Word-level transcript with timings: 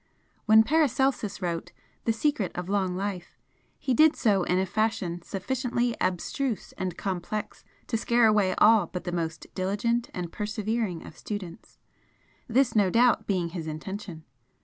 When 0.47 0.63
Paracelsus 0.63 1.43
wrote 1.43 1.71
'The 2.05 2.13
Secret 2.13 2.51
of 2.55 2.69
Long 2.69 2.95
Life' 2.97 3.37
he 3.77 3.93
did 3.93 4.15
so 4.15 4.41
in 4.41 4.57
a 4.57 4.65
fashion 4.65 5.21
sufficiently 5.21 5.95
abstruse 6.01 6.71
and 6.71 6.97
complex 6.97 7.63
to 7.85 7.97
scare 7.97 8.25
away 8.25 8.55
all 8.57 8.87
but 8.87 9.03
the 9.03 9.11
most 9.11 9.45
diligent 9.53 10.09
and 10.11 10.31
persevering 10.31 11.05
of 11.05 11.15
students, 11.15 11.77
this 12.47 12.75
no 12.75 12.89
doubt 12.89 13.27
being 13.27 13.49
his 13.49 13.67
intention. 13.67 14.23